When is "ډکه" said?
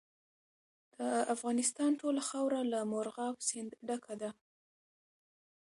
3.87-4.13